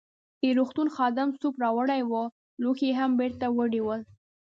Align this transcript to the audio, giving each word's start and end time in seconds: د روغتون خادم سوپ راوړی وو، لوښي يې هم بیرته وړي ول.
د 0.41 0.43
روغتون 0.57 0.87
خادم 0.95 1.29
سوپ 1.39 1.55
راوړی 1.63 2.01
وو، 2.05 2.23
لوښي 2.61 2.85
يې 2.89 2.97
هم 2.99 3.11
بیرته 3.19 3.45
وړي 3.51 3.81
ول. 3.83 4.01